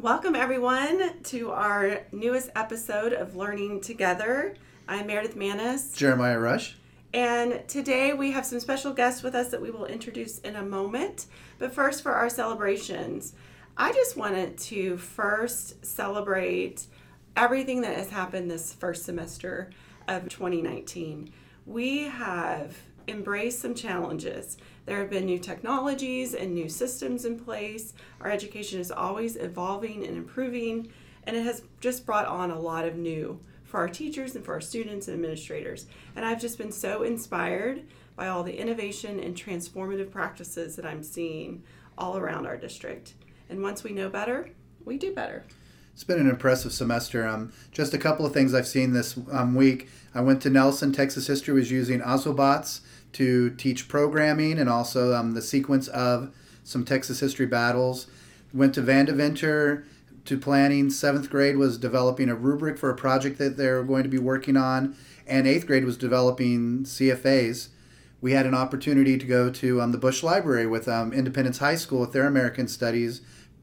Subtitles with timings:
[0.00, 4.54] Welcome, everyone, to our newest episode of Learning Together.
[4.86, 5.92] I'm Meredith Manis.
[5.92, 6.76] Jeremiah Rush.
[7.12, 10.62] And today we have some special guests with us that we will introduce in a
[10.62, 11.26] moment.
[11.58, 13.34] But first, for our celebrations,
[13.76, 16.86] I just wanted to first celebrate
[17.36, 19.70] everything that has happened this first semester
[20.06, 21.32] of 2019.
[21.66, 22.76] We have
[23.08, 24.58] embraced some challenges.
[24.88, 27.92] There have been new technologies and new systems in place.
[28.22, 30.90] Our education is always evolving and improving,
[31.24, 34.54] and it has just brought on a lot of new for our teachers and for
[34.54, 35.88] our students and administrators.
[36.16, 37.82] And I've just been so inspired
[38.16, 41.64] by all the innovation and transformative practices that I'm seeing
[41.98, 43.12] all around our district.
[43.50, 44.48] And once we know better,
[44.86, 45.44] we do better.
[45.92, 47.28] It's been an impressive semester.
[47.28, 49.90] Um, just a couple of things I've seen this um, week.
[50.14, 52.80] I went to Nelson, Texas History was using Ozobots
[53.12, 58.06] to teach programming and also um, the sequence of some Texas history battles.
[58.52, 59.84] Went to Vandeventer
[60.24, 60.90] to planning.
[60.90, 64.56] Seventh grade was developing a rubric for a project that they're going to be working
[64.56, 67.68] on, and eighth grade was developing CFAs.
[68.20, 71.76] We had an opportunity to go to um, the Bush Library with um, Independence High
[71.76, 73.22] School with their American Studies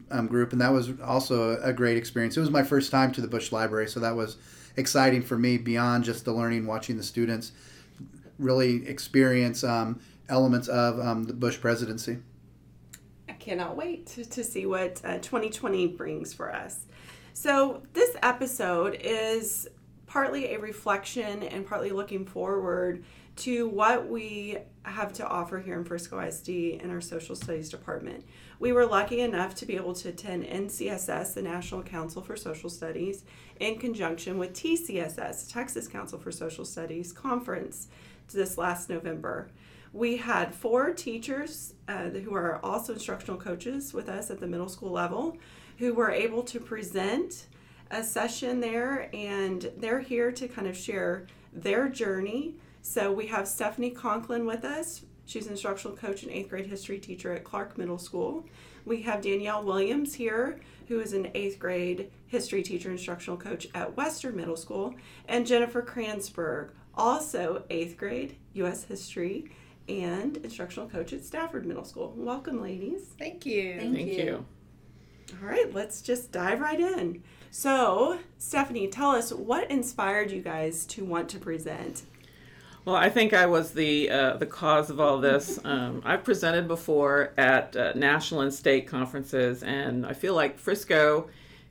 [0.09, 2.37] um, group, and that was also a great experience.
[2.37, 4.37] It was my first time to the Bush Library, so that was
[4.77, 7.51] exciting for me beyond just the learning, watching the students
[8.39, 12.17] really experience um, elements of um, the Bush presidency.
[13.27, 16.85] I cannot wait to, see what uh, 2020 brings for us.
[17.33, 19.67] So, this episode is
[20.05, 23.03] partly a reflection and partly looking forward
[23.37, 28.23] to what we have to offer here in Frisco ISD in our social studies department.
[28.59, 32.69] We were lucky enough to be able to attend NCSS, the National Council for Social
[32.69, 33.25] Studies,
[33.59, 37.87] in conjunction with TCSS, Texas Council for Social Studies conference
[38.33, 39.49] this last November.
[39.93, 44.67] We had four teachers uh, who are also instructional coaches with us at the middle
[44.67, 45.37] school level
[45.77, 47.47] who were able to present
[47.91, 52.55] a session there, and they're here to kind of share their journey.
[52.81, 55.03] So we have Stephanie Conklin with us.
[55.25, 58.45] She's an instructional coach and eighth grade history teacher at Clark Middle School.
[58.85, 63.97] We have Danielle Williams here, who is an eighth grade history teacher, instructional coach at
[63.97, 64.93] Wester Middle School,
[65.27, 68.83] and Jennifer Kranzberg, also eighth grade U.S.
[68.83, 69.51] history
[69.87, 72.13] and instructional coach at Stafford Middle School.
[72.15, 73.01] Welcome, ladies.
[73.19, 73.79] Thank you.
[73.79, 74.23] Thank, Thank you.
[74.23, 74.45] you.
[75.41, 77.23] All right, let's just dive right in.
[77.51, 82.03] So, Stephanie, tell us what inspired you guys to want to present.
[82.83, 85.59] Well, I think I was the uh, the cause of all this.
[85.65, 91.27] Um, I've presented before at uh, national and state conferences, and I feel like Frisco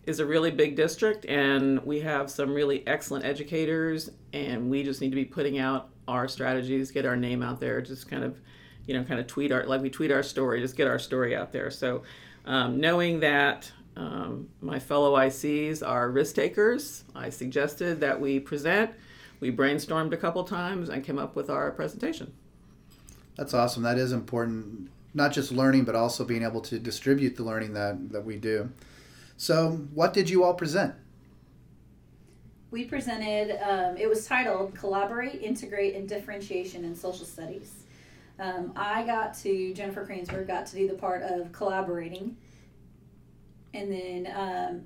[0.06, 5.00] is a really big district, and we have some really excellent educators, and we just
[5.00, 8.38] need to be putting out our strategies, get our name out there, just kind of,
[8.86, 11.34] you know, kind of tweet our like we tweet our story, just get our story
[11.34, 11.70] out there.
[11.70, 12.02] So,
[12.44, 18.90] um, knowing that um, my fellow ICs are risk takers, I suggested that we present.
[19.40, 22.32] We brainstormed a couple times and came up with our presentation.
[23.36, 23.82] That's awesome.
[23.82, 24.90] That is important.
[25.12, 28.70] Not just learning, but also being able to distribute the learning that, that we do.
[29.36, 30.94] So, what did you all present?
[32.70, 37.84] We presented, um, it was titled Collaborate, Integrate, and Differentiation in Social Studies.
[38.38, 42.36] Um, I got to, Jennifer Kranzberg got to do the part of collaborating.
[43.72, 44.82] And then um,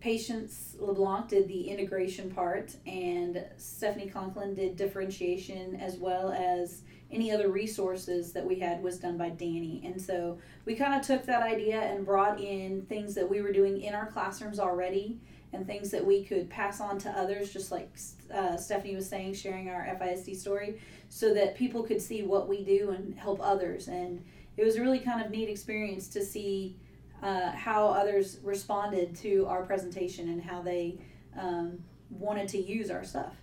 [0.00, 7.30] Patience LeBlanc did the integration part, and Stephanie Conklin did differentiation as well as any
[7.30, 9.82] other resources that we had was done by Danny.
[9.84, 13.52] And so we kind of took that idea and brought in things that we were
[13.52, 15.20] doing in our classrooms already
[15.52, 17.90] and things that we could pass on to others, just like
[18.32, 20.80] uh, Stephanie was saying, sharing our FISD story,
[21.10, 23.88] so that people could see what we do and help others.
[23.88, 24.24] And
[24.56, 26.76] it was really kind of neat experience to see
[27.22, 30.98] uh, how others responded to our presentation and how they
[31.38, 31.78] um,
[32.10, 33.34] wanted to use our stuff.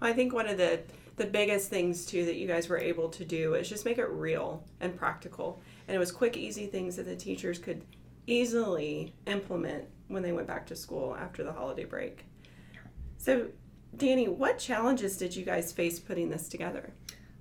[0.00, 0.80] I think one of the
[1.20, 4.08] the biggest things too that you guys were able to do is just make it
[4.08, 5.60] real and practical.
[5.86, 7.84] And it was quick, easy things that the teachers could
[8.26, 12.24] easily implement when they went back to school after the holiday break.
[13.18, 13.48] So,
[13.94, 16.90] Danny, what challenges did you guys face putting this together?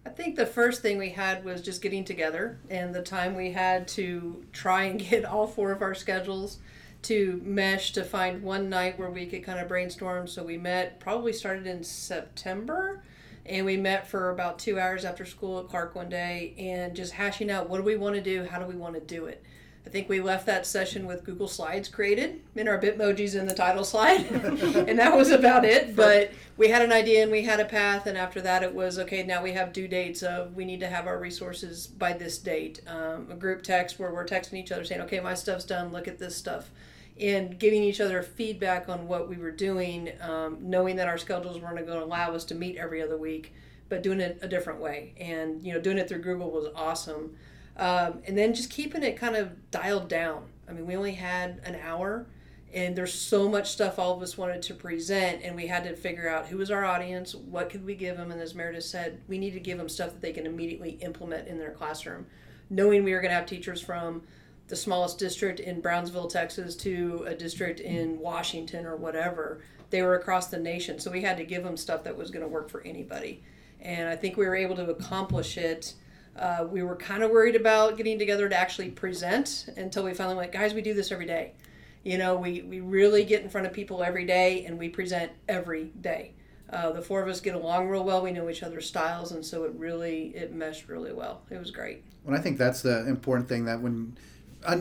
[0.05, 3.51] I think the first thing we had was just getting together and the time we
[3.53, 6.59] had to try and get all four of our schedules
[7.03, 10.27] to mesh to find one night where we could kind of brainstorm.
[10.27, 13.03] So we met, probably started in September
[13.49, 17.13] and we met for about two hours after school at Clark one day and just
[17.13, 19.43] hashing out what do we want to do, how do we want to do it.
[19.85, 23.55] I think we left that session with Google Slides created and our Bitmojis in the
[23.55, 25.95] title slide, and that was about it.
[25.95, 28.99] But we had an idea and we had a path, and after that, it was
[28.99, 29.23] okay.
[29.23, 32.81] Now we have due dates of we need to have our resources by this date.
[32.85, 35.91] Um, a group text where we're texting each other saying, "Okay, my stuff's done.
[35.91, 36.69] Look at this stuff."
[37.19, 41.59] And giving each other feedback on what we were doing, um, knowing that our schedules
[41.59, 43.53] weren't going to allow us to meet every other week,
[43.89, 45.13] but doing it a different way.
[45.19, 47.35] And, you know, doing it through Google was awesome.
[47.77, 50.45] Um, and then just keeping it kind of dialed down.
[50.67, 52.27] I mean, we only had an hour
[52.73, 55.95] and there's so much stuff all of us wanted to present and we had to
[55.95, 59.19] figure out who was our audience what could we give them and as meredith said
[59.27, 62.25] we need to give them stuff that they can immediately implement in their classroom
[62.69, 64.21] knowing we were going to have teachers from
[64.69, 70.15] the smallest district in brownsville texas to a district in washington or whatever they were
[70.15, 72.69] across the nation so we had to give them stuff that was going to work
[72.69, 73.43] for anybody
[73.81, 75.93] and i think we were able to accomplish it
[76.37, 80.37] uh, we were kind of worried about getting together to actually present until we finally
[80.37, 81.51] went guys we do this every day
[82.03, 85.31] you know, we, we really get in front of people every day and we present
[85.47, 86.33] every day.
[86.69, 88.21] Uh, the four of us get along real well.
[88.21, 91.41] We know each other's styles, and so it really it meshed really well.
[91.49, 92.03] It was great.
[92.23, 94.15] Well, I think that's the important thing that when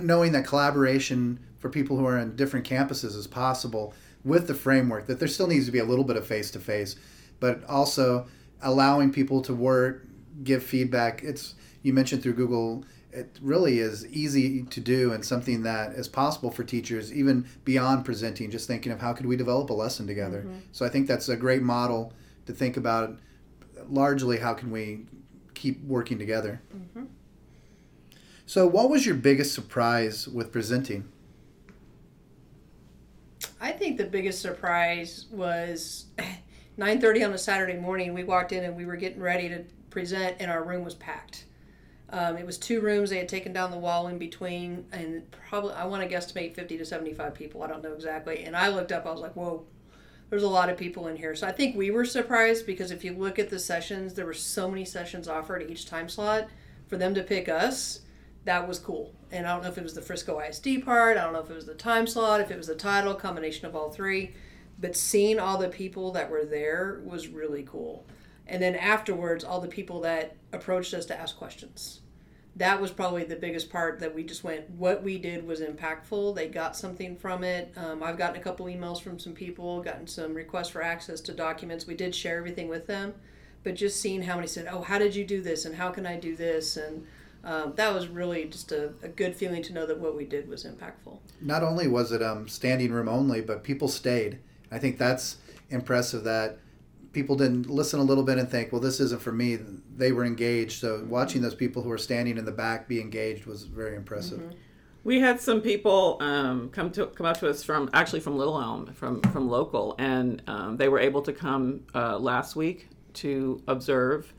[0.03, 3.95] knowing that collaboration for people who are in different campuses is possible
[4.25, 6.61] with the framework that there still needs to be a little bit of face to
[6.61, 6.97] face,
[7.41, 8.27] but also
[8.63, 10.07] allowing people to work,
[10.43, 11.23] give feedback.
[11.23, 16.09] It's you mentioned through Google it really is easy to do and something that is
[16.09, 20.07] possible for teachers even beyond presenting just thinking of how could we develop a lesson
[20.07, 20.59] together mm-hmm.
[20.73, 22.13] so i think that's a great model
[22.47, 23.19] to think about
[23.89, 25.07] largely how can we
[25.55, 27.07] keep working together mm-hmm.
[28.49, 31.07] So what was your biggest surprise with presenting
[33.61, 36.07] i think the biggest surprise was
[36.79, 40.35] 9.30 on a saturday morning we walked in and we were getting ready to present
[40.41, 41.45] and our room was packed
[42.11, 43.11] um, it was two rooms.
[43.11, 46.79] They had taken down the wall in between, and probably I want to guesstimate fifty
[46.79, 47.63] to seventy-five people.
[47.63, 48.45] I don't know exactly.
[48.45, 49.05] And I looked up.
[49.05, 49.67] I was like, "Whoa,
[50.31, 53.05] there's a lot of people in here." So I think we were surprised because if
[53.05, 56.49] you look at the sessions, there were so many sessions offered each time slot.
[56.87, 58.01] For them to pick us,
[58.49, 59.13] that was cool.
[59.31, 61.17] And I don't know if it was the Frisco ISD part.
[61.17, 62.41] I don't know if it was the time slot.
[62.41, 64.35] If it was the title, combination of all three.
[64.81, 68.05] But seeing all the people that were there was really cool
[68.49, 72.01] and then afterwards all the people that approached us to ask questions
[72.57, 76.35] that was probably the biggest part that we just went what we did was impactful
[76.35, 80.07] they got something from it um, i've gotten a couple emails from some people gotten
[80.07, 83.15] some requests for access to documents we did share everything with them
[83.63, 86.07] but just seeing how many said oh how did you do this and how can
[86.07, 87.07] i do this and
[87.49, 90.49] um, that was really just a, a, good feeling to know that what we did
[90.49, 94.39] was impactful not only was it um, standing room only but people stayed
[94.71, 95.37] i think that's
[95.71, 96.59] impressive that
[97.13, 99.59] people didn't listen a little bit and think, well, this isn't for me.
[99.97, 100.81] They were engaged.
[100.81, 104.41] So watching those people who were standing in the back be engaged was very impressive.
[104.41, 104.57] Mm-hmm.
[105.05, 108.61] We had some people um, come to come up to us from actually from Little
[108.61, 113.63] Elm, from from local, and um, they were able to come uh, last week to
[113.67, 114.35] observe.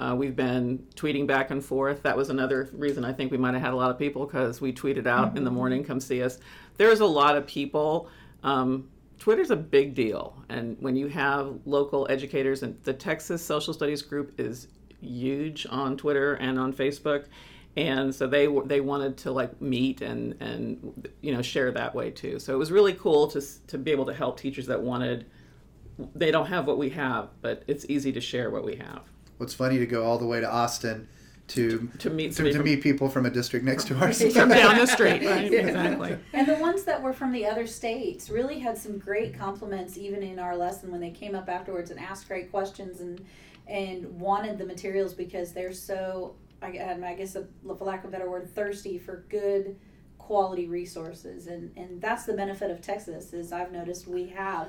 [0.00, 2.02] Uh, we've been tweeting back and forth.
[2.02, 4.60] That was another reason I think we might have had a lot of people because
[4.60, 5.38] we tweeted out mm-hmm.
[5.38, 6.38] in the morning, "Come see us."
[6.76, 8.08] There's a lot of people.
[8.42, 13.74] Um, Twitter's a big deal, and when you have local educators, and the Texas Social
[13.74, 14.68] Studies group is
[15.00, 17.24] huge on Twitter and on Facebook,
[17.76, 22.12] and so they they wanted to like meet and and you know share that way
[22.12, 22.38] too.
[22.38, 25.26] So it was really cool to to be able to help teachers that wanted.
[26.14, 29.02] They don't have what we have, but it's easy to share what we have.
[29.38, 31.08] What's funny to go all the way to Austin
[31.48, 34.20] to to meet to, to meet people from a district next to ours.
[34.32, 36.18] From down the street right exactly.
[36.34, 40.22] And the ones that were from the other states really had some great compliments even
[40.22, 43.24] in our lesson when they came up afterwards and asked great questions and
[43.66, 48.10] and wanted the materials because they're so I, um, I guess a, for lack of
[48.10, 49.76] a better word thirsty for good
[50.18, 51.46] quality resources.
[51.46, 54.68] And and that's the benefit of Texas is I've noticed we have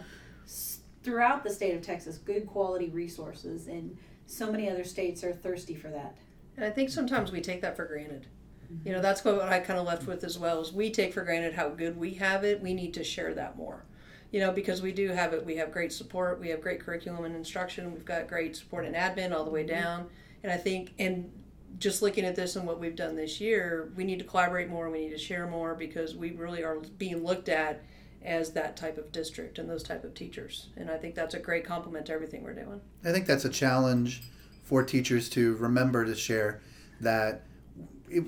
[1.04, 3.98] throughout the state of Texas good quality resources and
[4.30, 6.16] so many other states are thirsty for that
[6.60, 8.28] and I think sometimes we take that for granted.
[8.66, 8.86] Mm-hmm.
[8.86, 10.60] You know, that's what I kind of left with as well.
[10.60, 12.62] Is we take for granted how good we have it.
[12.62, 13.86] We need to share that more.
[14.32, 15.46] You know, because we do have it.
[15.46, 16.38] We have great support.
[16.38, 17.94] We have great curriculum and instruction.
[17.94, 19.82] We've got great support in admin all the way mm-hmm.
[19.82, 20.10] down.
[20.44, 21.32] And I think, and
[21.78, 24.90] just looking at this and what we've done this year, we need to collaborate more.
[24.90, 27.86] We need to share more because we really are being looked at
[28.24, 30.68] as that type of district and those type of teachers.
[30.76, 32.82] And I think that's a great compliment to everything we're doing.
[33.04, 34.24] I think that's a challenge
[34.64, 36.62] for teachers to remember to share
[37.02, 37.46] that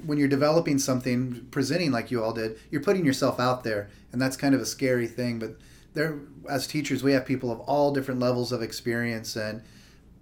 [0.05, 4.21] when you're developing something, presenting like you all did, you're putting yourself out there, and
[4.21, 5.39] that's kind of a scary thing.
[5.39, 5.57] But
[5.93, 6.19] there,
[6.49, 9.61] as teachers, we have people of all different levels of experience, and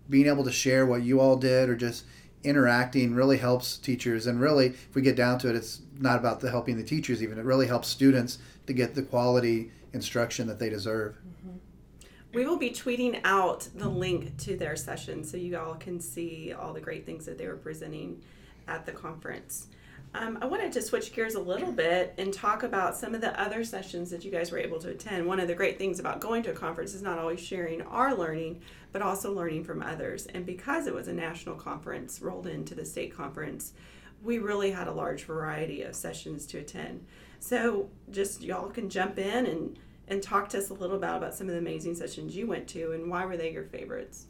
[0.09, 2.05] being able to share what you all did or just
[2.43, 4.27] interacting really helps teachers.
[4.27, 7.21] And really, if we get down to it, it's not about the helping the teachers
[7.21, 7.37] even.
[7.37, 11.15] It really helps students to get the quality instruction that they deserve.
[11.15, 11.57] Mm-hmm.
[12.33, 16.53] We will be tweeting out the link to their session so you all can see
[16.53, 18.21] all the great things that they were presenting
[18.67, 19.67] at the conference.
[20.15, 23.39] Um, I wanted to switch gears a little bit and talk about some of the
[23.39, 25.27] other sessions that you guys were able to attend.
[25.27, 28.15] One of the great things about going to a conference is not always sharing our
[28.15, 28.61] learning,
[28.91, 30.25] but also learning from others.
[30.25, 33.73] And because it was a national conference rolled into the state conference,
[34.23, 37.05] we really had a large variety of sessions to attend.
[37.39, 41.35] So just y'all can jump in and, and talk to us a little about, about
[41.35, 44.25] some of the amazing sessions you went to and why were they your favorites?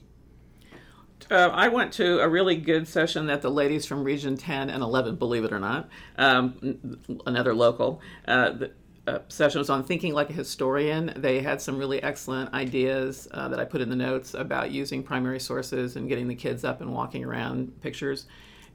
[1.30, 4.82] Uh, I went to a really good session that the ladies from Region 10 and
[4.82, 8.72] 11, believe it or not, um, another local, uh, the,
[9.08, 11.14] uh, session was on thinking like a historian.
[11.16, 15.04] They had some really excellent ideas uh, that I put in the notes about using
[15.04, 18.26] primary sources and getting the kids up and walking around pictures.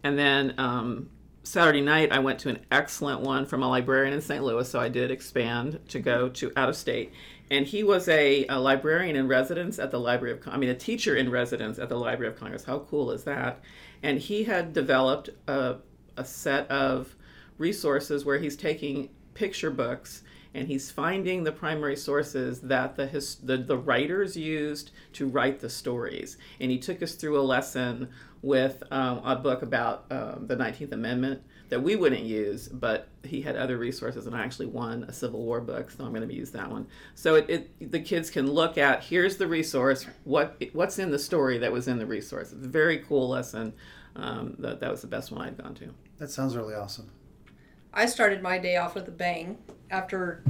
[0.03, 1.09] And then um,
[1.45, 4.43] Saturday night, I went to an excellent one from a librarian in St.
[4.43, 7.13] Louis, so I did expand to go to out of state
[7.51, 10.75] and he was a, a, librarian in residence at the Library of I mean a
[10.75, 12.65] teacher in residence at the Library of Congress.
[12.65, 13.61] How cool is that?
[14.03, 15.77] And he had developed a,
[16.17, 17.15] a set of
[17.59, 20.23] resources where he's taking picture books
[20.55, 25.61] and he's finding the primary sources that the, his, the the writers used to write
[25.61, 26.39] the stories.
[26.61, 28.09] And he took us through a lesson
[28.41, 33.41] with um, a book about um, the 19th Amendment that we wouldn't use, but he
[33.41, 36.35] had other resources, and I actually won a Civil War book, so I'm going to
[36.35, 36.87] use that one.
[37.15, 41.19] So it, it, the kids can look at here's the resource, what what's in the
[41.19, 42.53] story that was in the resource.
[42.53, 43.73] It's a very cool lesson.
[44.17, 45.93] Um, that that was the best one I'd gone to.
[46.19, 47.11] That sounds really awesome.
[47.93, 49.59] I started my day off with a bang
[49.91, 50.43] after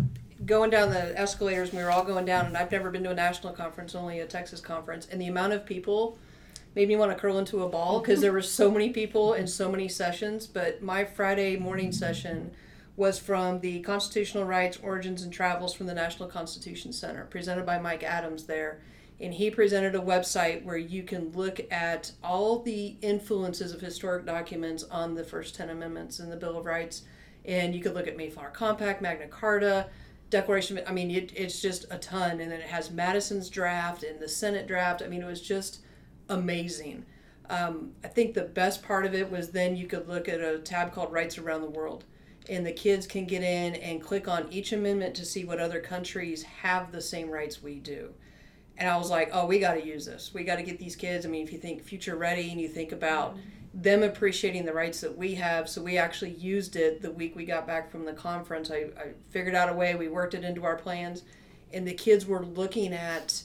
[0.44, 1.73] going down the escalators.
[1.73, 4.26] We were all going down, and I've never been to a national conference, only a
[4.26, 6.18] Texas conference, and the amount of people
[6.75, 9.49] made me want to curl into a ball because there were so many people and
[9.49, 10.47] so many sessions.
[10.47, 12.50] But my Friday morning session
[12.97, 17.78] was from the Constitutional Rights, Origins, and Travels from the National Constitution Center, presented by
[17.78, 18.81] Mike Adams there.
[19.21, 24.26] And he presented a website where you can look at all the influences of historic
[24.26, 27.02] documents on the first 10 amendments and the Bill of Rights.
[27.45, 29.87] And you could look at Mayflower Compact, Magna Carta,
[30.31, 30.81] Declaration.
[30.87, 32.40] I mean, it, it's just a ton.
[32.40, 35.02] And then it has Madison's draft and the Senate draft.
[35.02, 35.84] I mean, it was just
[36.28, 37.04] amazing.
[37.50, 40.59] Um, I think the best part of it was then you could look at a
[40.59, 42.04] tab called Rights Around the World,
[42.49, 45.81] and the kids can get in and click on each amendment to see what other
[45.81, 48.14] countries have the same rights we do.
[48.76, 50.33] And I was like, oh, we got to use this.
[50.35, 51.25] We got to get these kids.
[51.25, 53.37] I mean, if you think future ready and you think about
[53.73, 57.45] them appreciating the rights that we have, so we actually used it the week we
[57.45, 58.71] got back from the conference.
[58.71, 61.23] I, I figured out a way, we worked it into our plans,
[61.73, 63.43] and the kids were looking at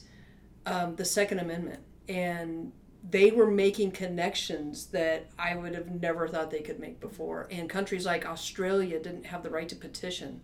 [0.66, 2.74] um, the Second Amendment and
[3.10, 7.48] they were making connections that I would have never thought they could make before.
[7.50, 10.42] And countries like Australia didn't have the right to petition.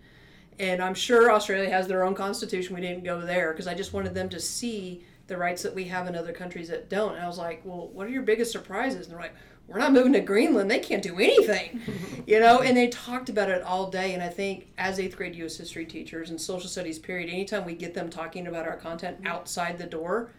[0.58, 2.74] And I'm sure Australia has their own constitution.
[2.74, 5.86] We didn't go there because I just wanted them to see the rights that we
[5.86, 7.16] have in other countries that don't.
[7.16, 9.08] And I was like, well, what are your biggest surprises?
[9.08, 9.36] And they're like,
[9.68, 10.70] we're not moving to Greenland.
[10.70, 11.82] They can't do anything,
[12.28, 12.62] you know.
[12.62, 14.14] And they talked about it all day.
[14.14, 15.58] And I think as eighth grade U.S.
[15.58, 19.28] history teachers and social studies period, anytime we get them talking about our content mm-hmm.
[19.28, 20.30] outside the door,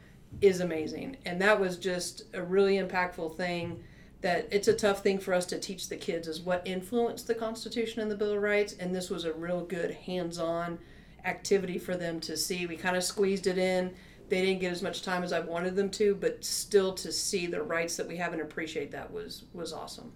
[0.41, 1.17] is amazing.
[1.25, 3.83] And that was just a really impactful thing
[4.23, 7.35] that it's a tough thing for us to teach the kids is what influenced the
[7.35, 8.75] Constitution and the Bill of Rights.
[8.79, 10.79] And this was a real good hands on
[11.25, 12.67] activity for them to see.
[12.67, 13.95] We kind of squeezed it in.
[14.29, 17.47] They didn't get as much time as I wanted them to, but still to see
[17.47, 20.13] the rights that we have and appreciate that was was awesome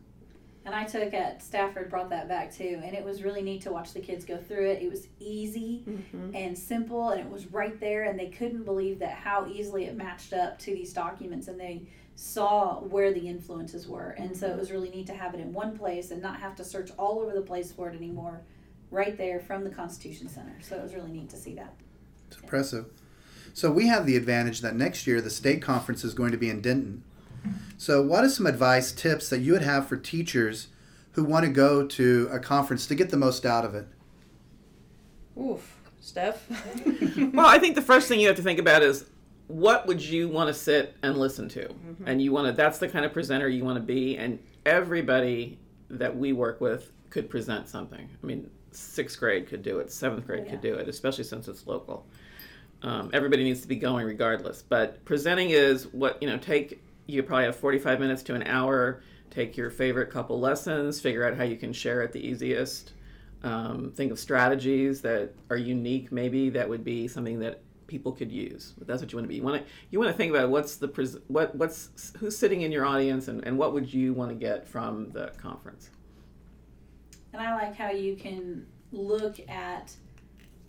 [0.71, 3.73] and I took at Stafford brought that back too, and it was really neat to
[3.73, 4.81] watch the kids go through it.
[4.81, 6.35] It was easy mm-hmm.
[6.35, 9.97] and simple, and it was right there, and they couldn't believe that how easily it
[9.97, 11.83] matched up to these documents, and they
[12.15, 15.53] saw where the influences were, and so it was really neat to have it in
[15.53, 18.41] one place and not have to search all over the place for it anymore,
[18.93, 20.55] right there from the Constitution Center.
[20.61, 21.75] So it was really neat to see that.
[22.29, 22.45] It's yeah.
[22.45, 22.87] impressive.
[23.55, 26.49] So we have the advantage that next year the state conference is going to be
[26.49, 27.03] in Denton.
[27.79, 30.69] So, what is some advice, tips that you would have for teachers
[31.13, 33.87] who want to go to a conference to get the most out of it?
[35.41, 36.47] Oof, Steph.
[37.33, 39.07] well, I think the first thing you have to think about is
[39.47, 42.07] what would you want to sit and listen to, mm-hmm.
[42.07, 42.53] and you want to.
[42.53, 46.93] That's the kind of presenter you want to be, and everybody that we work with
[47.11, 48.09] could present something.
[48.23, 50.53] I mean, sixth grade could do it, seventh grade yeah.
[50.53, 52.07] could do it, especially since it's local.
[52.83, 56.39] Um, everybody needs to be going regardless, but presenting is what you know.
[56.39, 61.27] Take you probably have 45 minutes to an hour take your favorite couple lessons figure
[61.27, 62.93] out how you can share it the easiest.
[63.43, 68.31] Um, think of strategies that are unique maybe that would be something that people could
[68.31, 68.75] use.
[68.79, 69.37] But that's what you want to be.
[69.37, 72.63] You want to you want to think about what's the pres- what what's who's sitting
[72.63, 75.91] in your audience and, and what would you want to get from the conference?
[77.33, 79.95] And i like how you can look at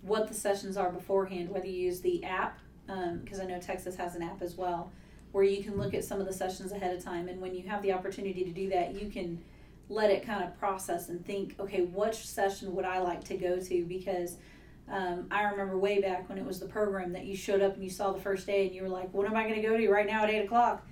[0.02, 3.96] what the sessions are beforehand whether you use the app because um, i know texas
[3.96, 4.92] has an app as well
[5.32, 7.30] where you can look at some of the sessions ahead of time.
[7.30, 9.42] And when you have the opportunity to do that, you can
[9.90, 13.60] let it kind of process and think, okay, which session would I like to go
[13.60, 13.86] to?
[13.86, 14.38] Because
[14.90, 17.84] um, I remember way back when it was the program that you showed up and
[17.84, 19.78] you saw the first day and you were like, what am I going to go
[19.78, 20.86] to right now at 8 o'clock?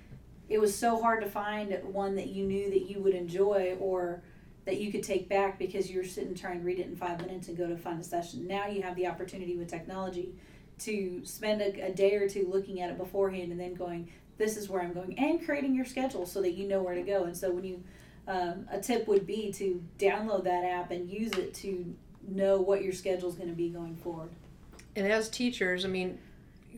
[0.48, 4.22] It was so hard to find one that you knew that you would enjoy or
[4.64, 7.20] that you could take back because you were sitting trying to read it in five
[7.20, 8.46] minutes and go to find a session.
[8.46, 10.34] Now you have the opportunity with technology
[10.80, 14.56] to spend a, a day or two looking at it beforehand and then going, this
[14.56, 17.24] is where I'm going, and creating your schedule so that you know where to go.
[17.24, 17.84] And so when you,
[18.26, 21.94] um, a tip would be to download that app and use it to
[22.26, 24.30] know what your schedule is going to be going forward.
[24.96, 26.18] And as teachers, I mean,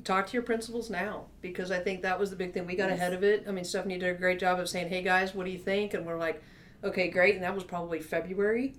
[0.05, 2.67] talk to your principals now because I think that was the big thing.
[2.67, 2.99] We got yes.
[2.99, 3.45] ahead of it.
[3.49, 5.95] I mean, Stephanie did a great job of saying, "Hey guys, what do you think?"
[5.95, 6.43] And we're like,
[6.83, 8.75] "Okay, great." And that was probably February.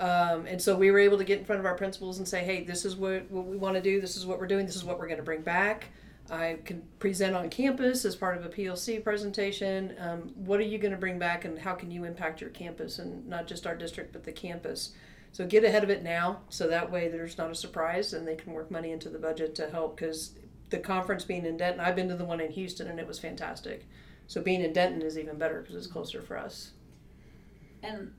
[0.00, 2.42] Um, and so we were able to get in front of our principals and say,
[2.42, 4.00] "Hey, this is what, what we want to do.
[4.00, 4.66] This is what we're doing.
[4.66, 5.86] This is what we're going to bring back."
[6.30, 9.94] I can present on campus as part of a PLC presentation.
[9.98, 12.98] Um, what are you going to bring back, and how can you impact your campus
[12.98, 14.92] and not just our district but the campus?
[15.32, 18.36] So get ahead of it now, so that way there's not a surprise, and they
[18.36, 19.96] can work money into the budget to help.
[19.96, 20.32] Because
[20.70, 23.18] the conference being in Denton, I've been to the one in Houston, and it was
[23.18, 23.86] fantastic.
[24.26, 26.72] So being in Denton is even better because it's closer for us.
[27.82, 28.12] And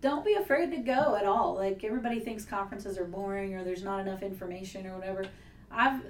[0.00, 1.54] don't be afraid to go at all.
[1.54, 5.24] Like everybody thinks conferences are boring or there's not enough information or whatever.
[5.70, 6.02] I've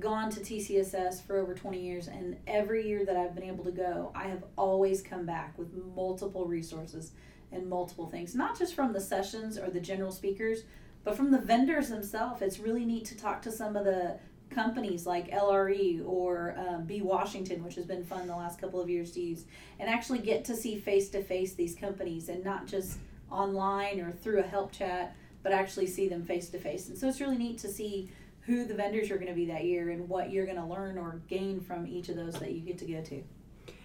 [0.00, 3.70] gone to TCSS for over 20 years, and every year that I've been able to
[3.70, 7.12] go, I have always come back with multiple resources
[7.52, 10.64] and multiple things, not just from the sessions or the general speakers,
[11.04, 12.42] but from the vendors themselves.
[12.42, 14.18] It's really neat to talk to some of the
[14.50, 18.88] companies like LRE or um, Be Washington, which has been fun the last couple of
[18.88, 19.44] years to use,
[19.78, 22.98] and actually get to see face to face these companies and not just
[23.30, 26.88] online or through a help chat, but actually see them face to face.
[26.88, 28.10] And so it's really neat to see
[28.46, 30.98] who the vendors are going to be that year and what you're going to learn
[30.98, 33.22] or gain from each of those that you get to go to.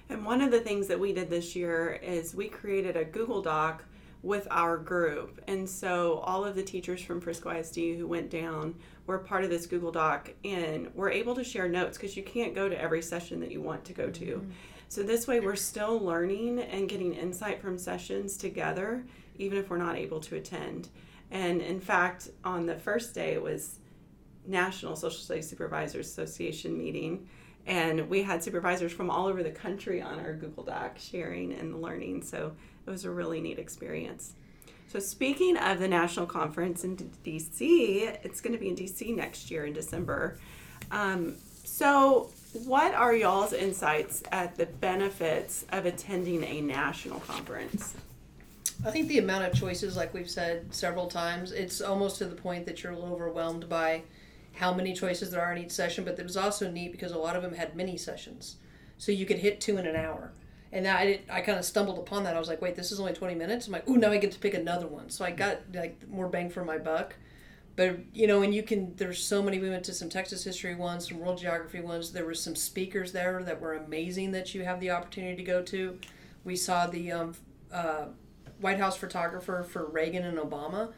[0.10, 3.42] And one of the things that we did this year is we created a Google
[3.42, 3.84] Doc
[4.22, 5.42] with our group.
[5.48, 8.76] And so all of the teachers from Frisco ISD who went down
[9.08, 12.54] were part of this Google Doc and we're able to share notes because you can't
[12.54, 14.26] go to every session that you want to go to.
[14.26, 14.52] Mm-hmm.
[14.90, 19.06] So this way we're still learning and getting insight from sessions together
[19.38, 20.90] even if we're not able to attend.
[21.32, 23.80] And in fact, on the first day it was
[24.50, 27.28] National Social Studies Supervisors Association meeting.
[27.66, 31.82] And we had supervisors from all over the country on our Google Doc sharing and
[31.82, 32.24] learning.
[32.24, 32.54] So
[32.86, 34.34] it was a really neat experience.
[34.88, 39.52] So, speaking of the national conference in DC, it's going to be in DC next
[39.52, 40.40] year in December.
[40.90, 42.32] Um, so,
[42.66, 47.94] what are y'all's insights at the benefits of attending a national conference?
[48.84, 52.36] I think the amount of choices, like we've said several times, it's almost to the
[52.36, 54.02] point that you're overwhelmed by
[54.54, 57.18] how many choices there are in each session, but it was also neat because a
[57.18, 58.58] lot of them had mini sessions.
[58.98, 60.34] So you could hit two in an hour.
[60.72, 62.36] And I did, I kind of stumbled upon that.
[62.36, 63.66] I was like, wait, this is only 20 minutes?
[63.66, 65.10] I'm like, ooh, now I get to pick another one.
[65.10, 67.16] So I got like more bang for my buck.
[67.76, 70.76] But, you know, and you can, there's so many, we went to some Texas history
[70.76, 72.12] ones, some world geography ones.
[72.12, 75.64] There were some speakers there that were amazing that you have the opportunity to go
[75.64, 75.98] to.
[76.44, 77.36] We saw the um,
[77.72, 78.08] uh,
[78.60, 80.92] White House photographer for Reagan and Obama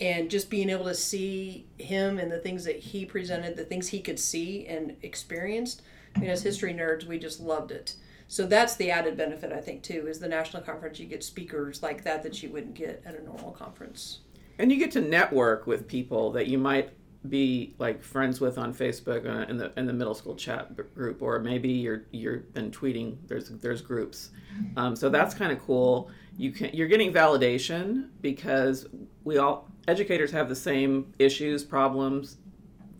[0.00, 3.88] and just being able to see him and the things that he presented, the things
[3.88, 5.82] he could see and experienced.
[6.14, 7.94] I mean, as history nerds, we just loved it.
[8.28, 10.98] So that's the added benefit, I think, too, is the national conference.
[10.98, 14.20] You get speakers like that that you wouldn't get at a normal conference.
[14.58, 16.90] And you get to network with people that you might
[17.28, 21.22] be like friends with on Facebook uh, in the in the middle school chat group,
[21.22, 23.16] or maybe you're you're been tweeting.
[23.26, 24.30] There's there's groups,
[24.76, 26.10] um, so that's kind of cool.
[26.36, 28.86] You can you're getting validation because
[29.24, 32.36] we all educators have the same issues, problems,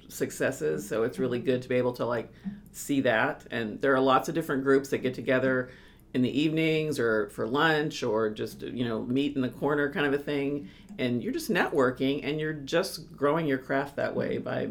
[0.09, 0.89] successes.
[0.89, 2.33] So it's really good to be able to like
[2.73, 3.45] see that.
[3.51, 5.71] And there are lots of different groups that get together
[6.17, 10.07] in the evenings or for lunch or just you know meet in the corner kind
[10.07, 10.67] of a thing
[10.99, 14.63] and you're just networking and you're just growing your craft that way by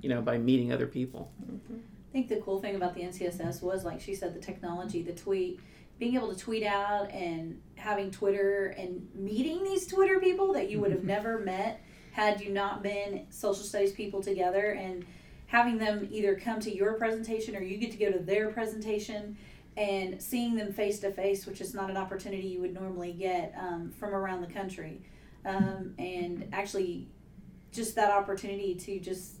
[0.00, 1.74] you know by meeting other people mm-hmm.
[1.74, 5.12] i think the cool thing about the ncss was like she said the technology the
[5.12, 5.60] tweet
[5.98, 10.80] being able to tweet out and having Twitter and meeting these Twitter people that you
[10.80, 11.82] would have never met
[12.12, 15.04] had you not been social studies people together and
[15.46, 19.36] having them either come to your presentation or you get to go to their presentation
[19.76, 23.54] and seeing them face to face, which is not an opportunity you would normally get
[23.58, 25.02] um, from around the country.
[25.44, 27.08] Um, and actually,
[27.72, 29.36] just that opportunity to just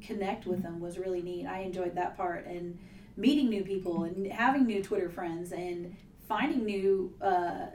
[0.00, 1.46] connect with them was really neat.
[1.46, 2.46] I enjoyed that part.
[2.46, 2.78] And
[3.16, 5.94] meeting new people and having new Twitter friends and
[6.28, 7.66] finding new uh,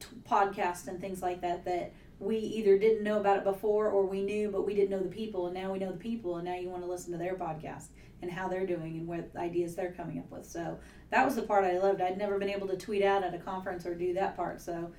[0.00, 4.06] t- podcasts and things like that that we either didn't know about it before or
[4.06, 6.46] we knew but we didn't know the people and now we know the people and
[6.46, 7.86] now you want to listen to their podcast
[8.22, 10.78] and how they're doing and what ideas they're coming up with so
[11.10, 13.38] that was the part i loved i'd never been able to tweet out at a
[13.38, 14.90] conference or do that part so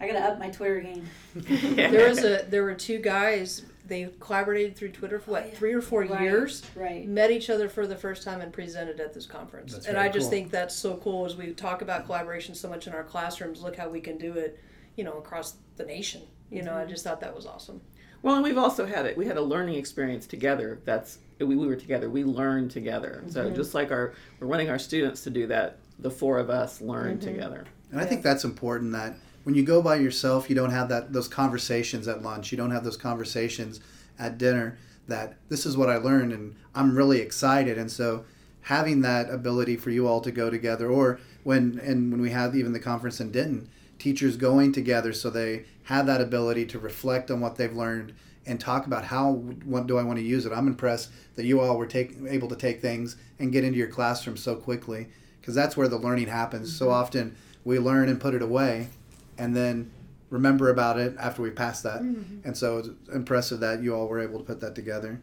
[0.00, 1.08] I gotta up my Twitter game.
[1.74, 3.62] There was a there were two guys.
[3.88, 5.54] They collaborated through Twitter for what Oh, yeah.
[5.54, 6.62] three or four Right, years.
[6.76, 7.08] Right.
[7.08, 9.72] Met each other for the first time and presented at this conference.
[9.72, 10.30] That's and I just cool.
[10.30, 13.62] think that's so cool as we talk about collaboration so much in our classrooms.
[13.62, 14.60] Look how we can do it,
[14.96, 16.22] you know, across the nation.
[16.50, 16.90] You know, I Mm-hmm.
[16.90, 17.80] just thought that was awesome.
[18.22, 19.16] Well, and we've also had it.
[19.16, 20.80] We had a learning experience together.
[20.84, 22.10] That's we, we were together.
[22.10, 23.22] We learned together.
[23.28, 25.78] So just like our we're wanting our students to do that.
[26.00, 27.64] The four of us learn together.
[27.90, 29.14] And I think that's important that
[29.48, 32.52] when you go by yourself, you don't have that those conversations at lunch.
[32.52, 33.80] You don't have those conversations
[34.18, 37.78] at dinner that this is what I learned and I'm really excited.
[37.78, 38.26] And so
[38.60, 42.54] having that ability for you all to go together or when and when we have
[42.54, 47.30] even the conference in Denton, teachers going together so they have that ability to reflect
[47.30, 48.12] on what they've learned
[48.44, 50.52] and talk about how what do I want to use it.
[50.52, 53.88] I'm impressed that you all were take, able to take things and get into your
[53.88, 55.08] classroom so quickly
[55.40, 56.76] because that's where the learning happens.
[56.76, 56.94] So mm-hmm.
[56.96, 58.88] often we learn and put it away
[59.38, 59.90] and then
[60.30, 62.00] remember about it after we pass that.
[62.00, 65.20] And so it's impressive that you all were able to put that together.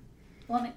[0.47, 0.71] Well,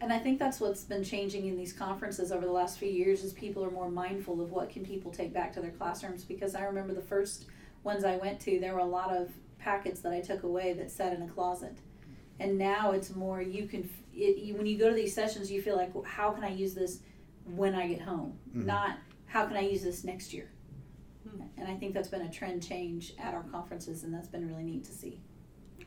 [0.00, 3.22] and, I think that's what's been changing in these conferences over the last few years
[3.22, 6.24] is people are more mindful of what can people take back to their classrooms.
[6.24, 7.46] Because I remember the first
[7.84, 10.90] ones I went to, there were a lot of packets that I took away that
[10.90, 11.76] sat in a closet,
[12.40, 13.88] and now it's more you can.
[14.14, 16.50] It, you, when you go to these sessions, you feel like, well, how can I
[16.50, 17.00] use this
[17.44, 18.38] when I get home?
[18.56, 18.64] Mhm.
[18.64, 20.48] Not how can I use this next year.
[21.56, 24.64] And I think that's been a trend change at our conferences, and that's been really
[24.64, 25.20] neat to see.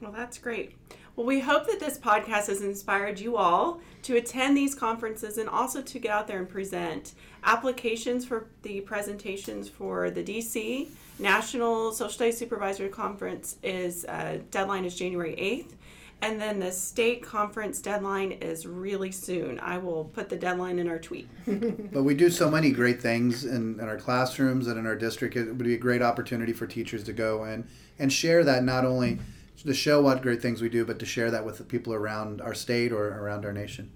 [0.01, 0.75] Well, that's great.
[1.15, 5.47] Well, we hope that this podcast has inspired you all to attend these conferences and
[5.47, 7.13] also to get out there and present.
[7.43, 14.85] Applications for the presentations for the DC National Social Studies Supervisor Conference is uh, deadline
[14.85, 15.75] is January 8th.
[16.23, 19.59] And then the state conference deadline is really soon.
[19.59, 21.27] I will put the deadline in our tweet.
[21.91, 25.35] But we do so many great things in, in our classrooms and in our district.
[25.35, 27.67] It would be a great opportunity for teachers to go and,
[27.99, 29.19] and share that not only
[29.65, 32.39] to show what great things we do, but to share that with the people around
[32.39, 33.91] our state or around our nation.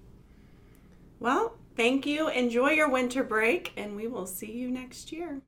[1.20, 2.28] Well, thank you.
[2.28, 5.40] Enjoy your winter break, and we will see you next year.